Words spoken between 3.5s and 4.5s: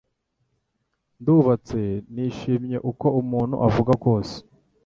avuga kose.